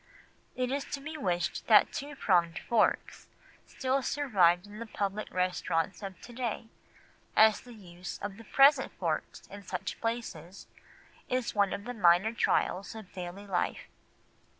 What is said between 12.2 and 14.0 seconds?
trials of daily life.